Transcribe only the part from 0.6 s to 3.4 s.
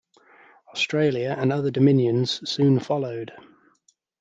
Australia and other dominions soon followed.